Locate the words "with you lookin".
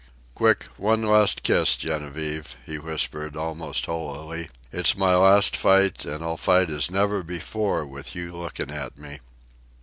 7.85-8.71